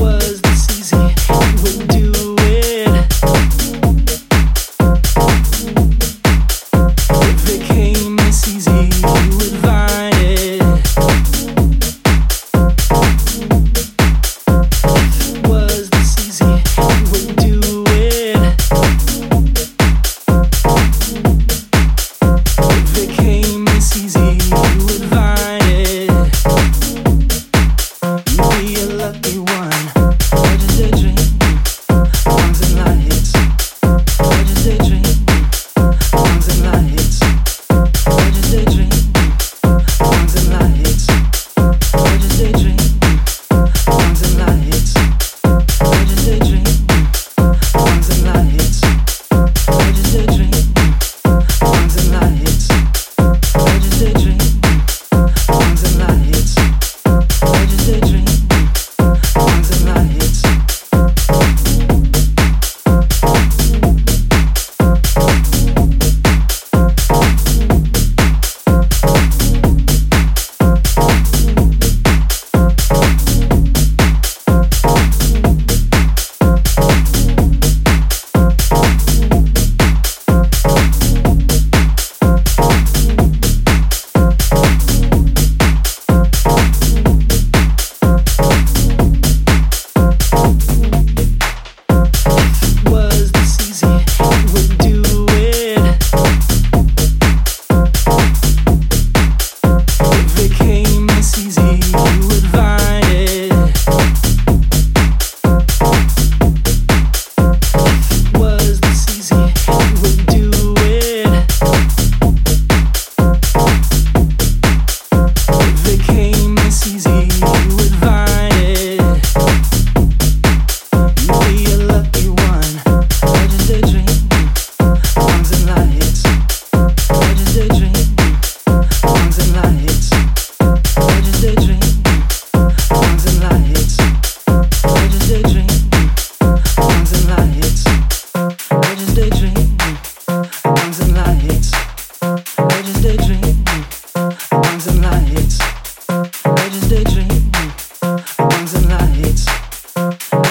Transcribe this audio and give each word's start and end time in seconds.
Was 0.00 0.40
this 0.42 0.62
easy? 0.78 0.96
It 0.96 1.78
would 1.78 1.88
do. 1.88 1.99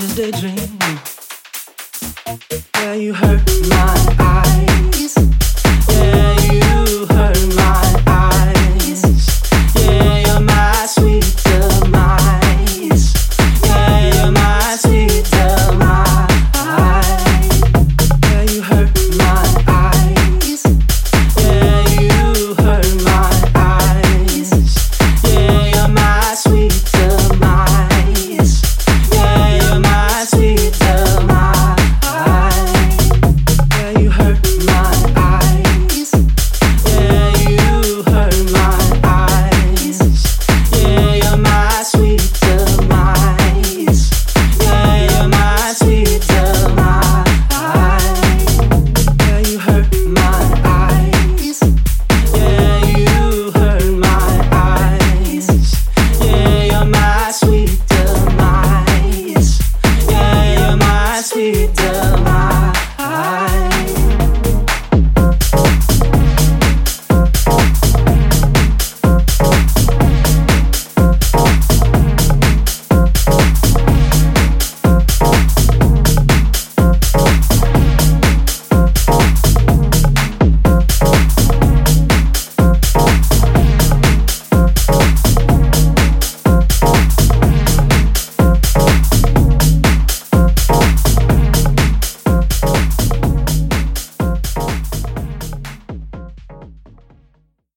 just 0.00 0.16
daydreaming. 0.16 0.98
Yeah, 2.76 2.94
you 2.94 3.12
hurt 3.12 3.42
my. 3.68 3.99